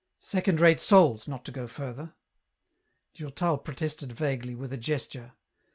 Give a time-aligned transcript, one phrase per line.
[0.17, 2.15] second rate souls, not to go further..."
[3.13, 5.33] Durtal protested vaguely, with a gesture.